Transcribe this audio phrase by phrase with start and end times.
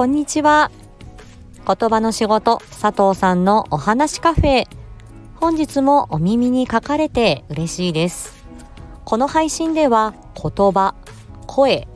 [0.00, 0.70] こんにちは。
[1.66, 4.66] 言葉の仕事佐藤さんのお話カフェ。
[5.34, 8.46] 本日もお耳に書かれて嬉しいです。
[9.04, 10.94] この配信では言葉
[11.46, 11.86] 声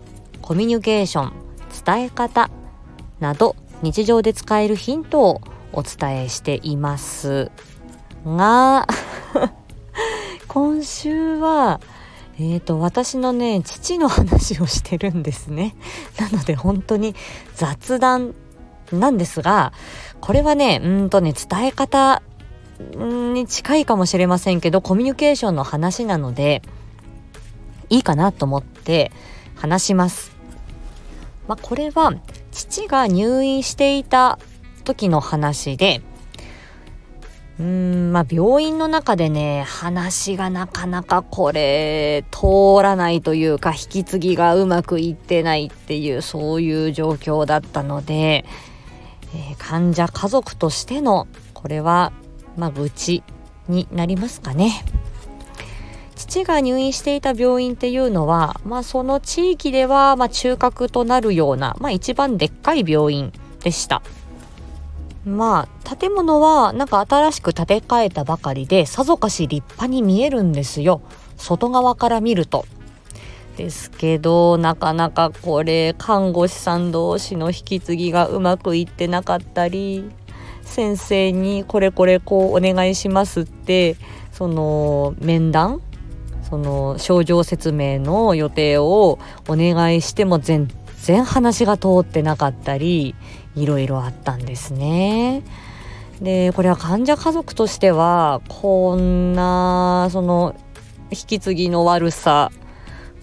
[0.42, 1.32] コミュニケーション
[1.82, 2.50] 伝え方
[3.20, 5.40] など日常で使えるヒントを
[5.72, 7.50] お伝えしています。
[8.26, 8.86] が
[10.46, 11.80] 今週は
[12.36, 15.76] えーと、私のね父の話をしてるんですね
[16.18, 17.14] なので本当に
[17.54, 18.34] 雑談
[18.92, 19.72] なんですが
[20.20, 22.22] これはねうんとね伝え方
[22.96, 26.62] に近いかもしれませんけどコミュニケーションの話なので
[27.88, 29.12] いいかなと思って
[29.54, 30.32] 話します。
[31.46, 32.12] まあ、これは
[32.52, 34.38] 父が入院していた
[34.84, 36.00] 時の話で
[37.58, 48.44] うーんまあ病院の中でね話がなかなかこれ通らないというか引き継ぎがうまくいってないっていうそういう状況だったので、
[49.34, 52.12] えー、患者家族としてのこれは
[52.56, 53.22] まあ愚痴
[53.68, 54.84] になりますかね。
[56.16, 64.02] 父が入院していた病院っていうのは、まあ、その地域では、ま、中核となるような、まあ、一番でっかい病院でした。
[65.24, 71.00] まあ建物はなんか新しく建て替えたばかりでさぞかし立派に見えるんですよ
[71.36, 72.66] 外側から見ると。
[73.56, 80.10] ですけどなかなかこれ看護師さん同士の引き継ぎがうまくいってなかったり
[80.62, 83.96] 先生にこれこれこうお願いしますって
[84.32, 85.80] その面談
[86.50, 90.68] その症状説明の予定をお願いしても全
[91.02, 93.14] 然話が通ってなかったり
[93.56, 95.42] いろいろあったんですね。
[96.20, 100.54] でこれは患者家族としてはこんなその
[101.10, 102.50] 引き継ぎの悪さ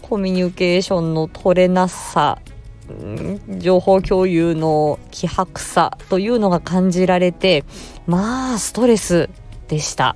[0.02, 2.40] コミュニケーションの取れなさ
[3.58, 7.64] 情報共有の希薄さというのが感じられて
[8.08, 9.30] まあストレス
[9.68, 10.16] でした。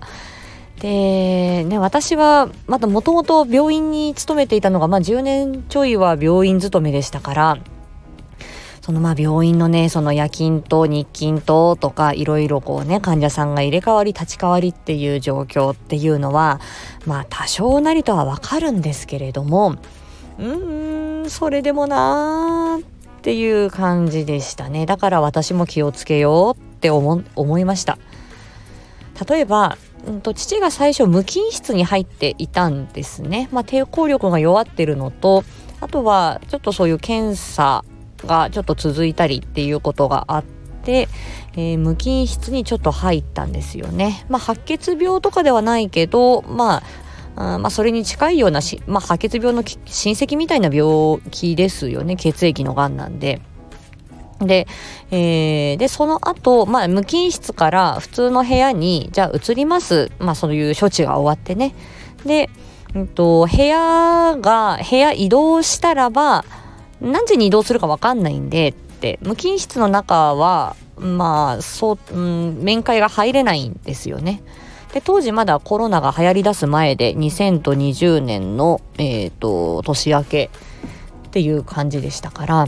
[0.80, 7.58] でね私はまだもともと病院に勤めていたのが、まあ、10年ちょいは病院勤めでしたから
[8.86, 16.62] そのまあ病院のねその夜勤と日勤ととかいろいろこうね患者さんが入れ替わり立ち替わりっていう状況っていうのは
[17.08, 19.78] まあ多少なりとはわかるんですけれども
[20.38, 24.86] うーんそれでもなーっていう感じでしたね。
[24.86, 27.98] だから私も気をつけようって思思いました。
[29.28, 35.44] 例えばうんと、父が最初無菌室に入っていたんですね、まあ、抵抗力が弱ってるのと
[35.82, 37.84] あとはちょっとそういう検査
[38.26, 40.44] がちょっと続いたりっていうことがあっ
[40.84, 41.08] て、
[41.54, 44.26] えー、無菌室にちょっと入ったんですよね。
[44.30, 46.84] まあ、白血病とかではないけど、まあ、
[47.56, 53.42] あまあ、それに近いようなし、まあ、白血病の親戚みたいな病気ですよね血液のがんなんで。
[54.40, 54.68] で、
[55.12, 60.12] えー、で、その後、まあ、無菌室から普通の部屋に、じゃあ移ります。
[60.20, 61.74] まあ、そういう処置が終わってね。
[62.26, 62.50] で、
[62.94, 66.44] うんと、部屋が、部屋移動したらば、
[67.02, 74.42] 何時に移動するか分かんないんでって無菌室の中はまあそう、うん、面会が入れないんですよね。
[74.94, 80.50] で当時まだコロナが流行りだす前で2020年の、えーと、年明け
[81.28, 82.68] っていう感じでしたから。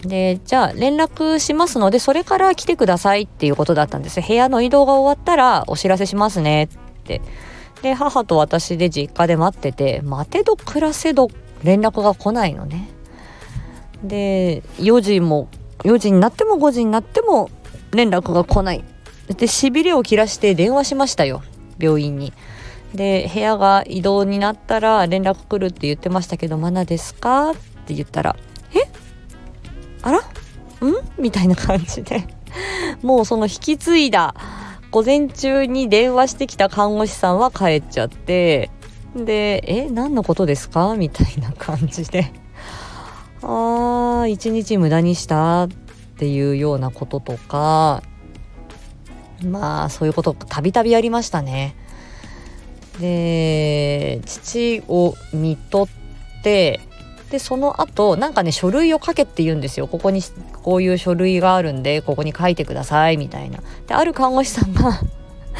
[0.00, 4.22] でじゃあ連絡しますのでそれから来てくださいっていうことだったんです。
[4.22, 6.68] 部屋の移動が終わったらお知らせしますねっ
[7.04, 7.20] て。
[7.82, 11.28] で母と私で実家で待ってて待てど暮らせど
[11.64, 12.88] 連絡が来ないのね。
[14.02, 15.48] で4時も
[15.78, 17.50] 4時になっても5時になっても
[17.92, 18.84] 連絡が来ない。
[19.36, 21.42] でしびれを切らして電話しましたよ。
[21.78, 22.32] 病院に。
[22.94, 27.50] で部屋が移動になったら連絡来るって言ってましたけどまだですか？
[27.50, 27.54] っ
[27.86, 28.36] て言ったら
[28.74, 28.88] え？
[30.02, 30.18] あら？
[30.18, 30.22] ん？
[31.18, 32.26] みたいな感じで。
[33.02, 34.34] もうその引き継いだ
[34.90, 38.70] 午前中に電話してきた看護師さんは帰っちゃって
[39.16, 40.94] で、え、何のことですか？
[40.96, 42.32] みたいな感じで、
[43.42, 45.68] ああ、一日無駄にしたっ
[46.18, 48.02] ていうようなこととか、
[49.44, 51.74] まあ、そういうことたびたびありましたね。
[53.00, 55.88] で、父を見とっ
[56.42, 56.80] て、
[57.30, 59.86] で、その後、なんかね、書類を書けって言うんですよ。
[59.86, 60.22] ここに、
[60.62, 63.60] こういう書類があるんで、ここに書いてください、みたいな。
[63.86, 65.00] で、ある看護師さんが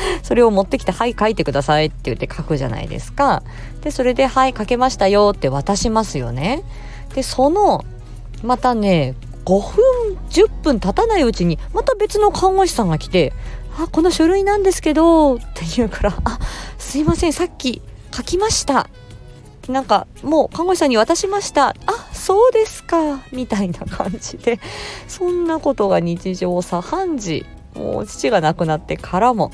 [0.23, 3.43] それを持ってきて「はい書いてください」って言って書くじゃないですか。
[3.83, 6.63] でそれで「はい書けましたよ」って渡しますよね。
[7.15, 7.85] でその
[8.43, 9.15] またね
[9.45, 13.33] 5分10分経たないうちにまた別の看護師さんが来て
[13.79, 16.39] 「あこの書類なんですけど」って言うから「あ
[16.79, 17.81] すいませんさっき
[18.15, 18.89] 書きました」
[19.69, 24.61] なんかもう看護師さんに渡しました「あそうですかみたいな感じで
[25.07, 29.53] そんなことが日常茶飯事もう父が亡くなってからも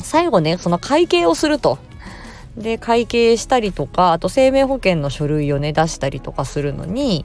[0.00, 1.78] 最後ねその会計をすると。
[2.56, 7.24] で会計したりとかあと生命保険の書類をね出したりとかするのに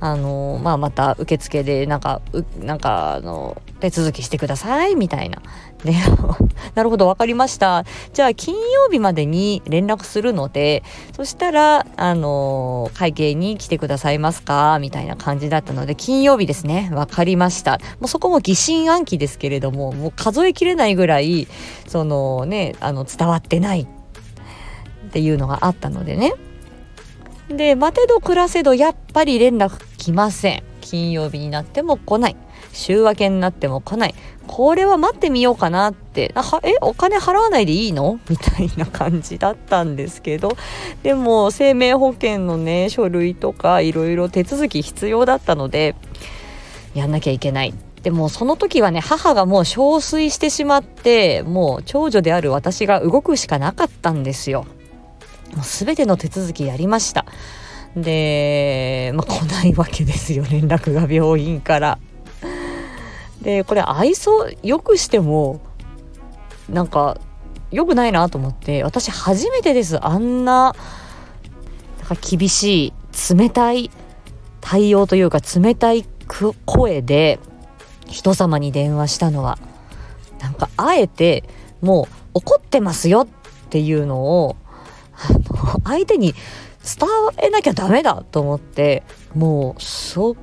[0.00, 2.22] あのまあ、また受付でなんか
[2.60, 5.42] なんかあの手続きしてくださいみたいな。
[5.84, 5.94] で
[6.74, 7.84] なるほど分かりました。
[8.12, 10.84] じゃあ金曜日までに連絡するので
[11.16, 16.90] そしたらあの会計に来てくださいますかみたいな感じだったので金曜日ですね。
[16.92, 17.80] 分かりました。
[17.98, 21.48] もうそこも疑心暗鬼ですけれどももう数えきれないぐらい
[21.88, 26.34] そのねあの伝わってないっていうのがあったのでね。
[27.48, 30.62] で待てど暮らせどやっぱり連絡来ません。
[30.80, 32.36] 金曜日になっても来ない。
[32.72, 34.14] 週明けになっても来ない。
[34.46, 36.32] これは待ってみようかなって。
[36.34, 38.20] あえお金払わないでいいの？
[38.28, 40.56] みたいな感じだったんですけど。
[41.02, 45.94] でも生命保険のね書類とかいろいろ手続き必要だったので
[46.94, 47.74] やんなきゃいけない。
[48.02, 54.66] でもその時はね母がもう憔悴してしまってもう長女である私が動くしかなかったんですよ。
[55.54, 57.24] もう全ての手続きやりました。
[57.96, 61.98] で、まあ、来ないわけですよ 連絡が病院から。
[63.42, 65.60] でこれ愛想よくしても
[66.68, 67.18] なんか
[67.70, 70.74] 良くないなと思って私初めてですあんな
[72.00, 72.92] なんか厳しい
[73.34, 73.90] 冷たい
[74.60, 76.04] 対応というか冷たい
[76.66, 77.38] 声で
[78.06, 79.58] 人様に電話したのは
[80.40, 81.44] なんかあえて
[81.80, 84.56] もう怒ってますよっていうのを
[85.84, 86.34] 相手に
[86.84, 89.02] 伝えなきゃダメだと思って
[89.34, 90.34] もう相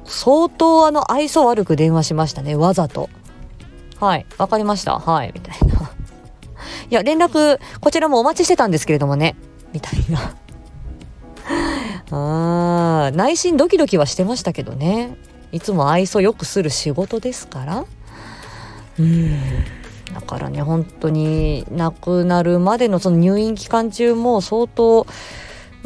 [0.50, 3.10] 当あの愛想悪く電話しましたねわざと。
[4.00, 5.00] はいわかりました。
[5.00, 5.92] はいみたいな。
[6.90, 9.36] いや連絡こちらもお待ちしてたんですけれどもね
[9.74, 10.36] みたいな。
[12.12, 15.18] あー内心ドキドキはしてましたけどね。
[15.52, 17.86] いつも愛想よくする仕事ですから。
[19.00, 19.40] うん。
[20.16, 25.06] だからね本当に亡くなるまでのその入院期間中も相当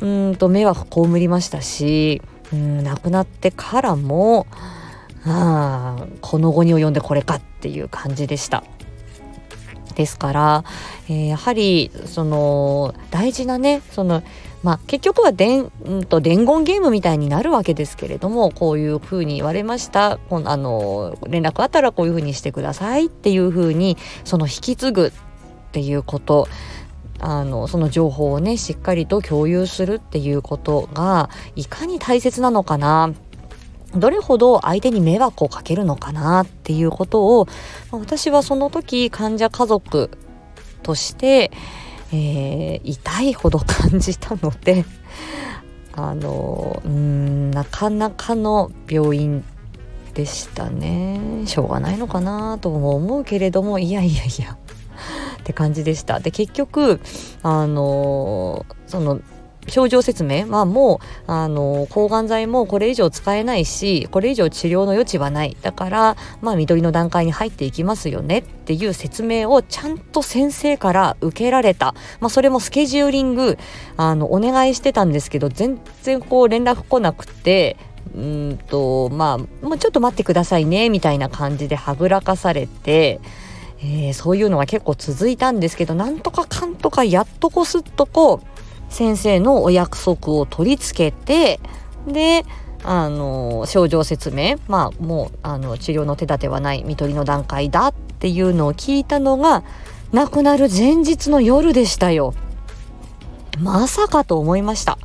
[0.02, 2.22] うんと迷惑被りましたし
[2.54, 4.46] うん亡くなってからも
[5.26, 8.64] あこの後に及んでこれかっていう感じでした。
[10.00, 10.64] ですから、
[11.10, 14.24] えー、やはりその大事なねその
[14.62, 20.20] まあ、結局は伝,、うんと伝言ゲームみたいになるわけですけれどもこういうふうに言われました。
[20.30, 23.06] このあの連絡あったらこういうふうにしてください。
[23.06, 25.06] っていうふうにその引き継ぐ。
[25.08, 25.12] っ
[25.72, 26.48] ていうこと。
[27.22, 33.14] あのその情報をねしっかりと共有するっていうことがいかに大切なのかな。
[33.96, 37.48] どれほど相手に迷惑をかけるのかなっていうことを
[37.92, 40.12] 私はその時患者家族
[40.84, 41.52] として、
[42.12, 44.86] えー、痛いほど感じたので
[45.94, 49.44] あのうーんなかなかの病院
[50.14, 54.58] でしたねしょうがないのかなとも思うけれどもいやいやいや
[55.40, 56.20] って感じでした。
[56.20, 57.00] で結局
[57.42, 59.20] あのその
[59.70, 73.58] 症状説明はもうあの抗がん剤もこれ以上使えないしこれ以上治療の余地はないだからまあ緑の段階に入っていきますよねっていう説明をちゃんと先生から受けられた、まあ、それもスケジューリング
[73.98, 77.78] あのお願いしてたんですけど全然こう連絡来なくて
[78.16, 83.20] うんとまあもうちょっと待ってくださいねみたいな感じではぐらかされて。
[83.82, 88.59] えー、そういうのが結構続いたんですけどなんとかかんとかやっとこすっとこう
[88.90, 91.60] 先生のお約束を取り付けて
[92.08, 92.46] で
[92.84, 99.64] あの症状説明まあもうあの治療の手立てはない看取りの段階だっていうのを聞いたのが
[100.12, 102.34] 亡くなる前日の夜でしたよ。
[103.60, 104.98] まさかと思いました。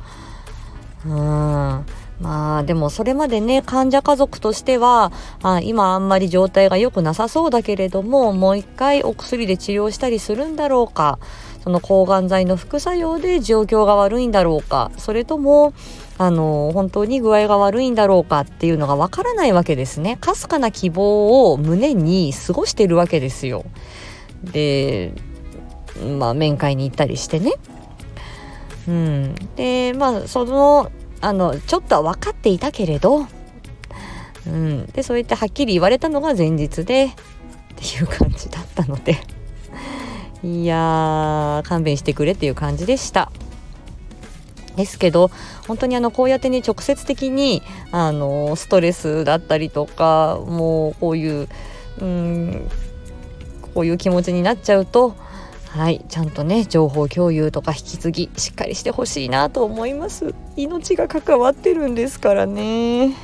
[1.05, 1.85] うーん
[2.19, 5.11] まあでもそれまでね患者家族としては
[5.43, 11.19] あ今あんまり状態が良くなさそうだけれどももう一回お薬で治療したりするんだろうか
[11.65, 15.73] その抗がん剤の副作用で状況が悪いんだろうかそれとも
[16.19, 20.17] あの本当に具合が悪いんだろうかっていうのがわからないわけですね。
[20.21, 23.65] かすかな希望を胸に過ごしてるわけですよ。
[24.43, 25.11] で
[26.19, 27.53] まあ面会に行ったりしてね。
[28.87, 29.35] うん。
[29.55, 33.25] でまあそのあのちょっとは分かっていたけれど、
[34.45, 37.13] うん、でそうやってはっきり言われたのが前日でっ
[37.75, 39.34] ていう感じだったので。
[40.45, 43.31] いやー勘弁してくれっていう感じでした。
[44.75, 45.31] ですけど
[45.67, 51.47] 本当にあのこうやってね直接的にあのストレスだったりとかもうこういう
[52.01, 52.69] うん
[53.73, 55.15] こういう気持ちになっちゃうと
[55.69, 63.15] はいちゃんとね情報共有とか引き継ぎしっかりしてほしいなと思います命が関わってるんですからね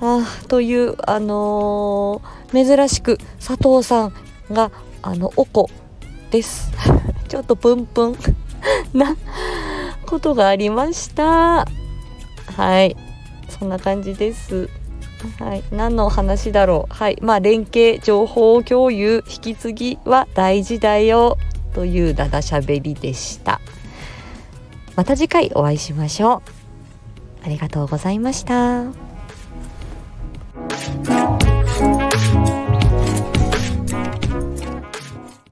[0.00, 4.12] あというあのー、珍しく佐藤さん
[4.50, 5.70] があのおこ
[6.32, 6.72] です
[7.28, 8.16] ちょっとプンプン
[8.92, 9.14] な
[10.06, 11.66] ことがありました
[12.56, 12.96] はい
[13.48, 14.68] そんな感じです
[15.38, 16.92] はい、何の話だろう。
[16.92, 21.38] はい、まあ連携、情報共有、引き継ぎは大事だよ
[21.74, 23.60] というだだしゃべりでした。
[24.96, 27.44] また次回お会いしましょう。
[27.44, 29.01] ありがとうございました。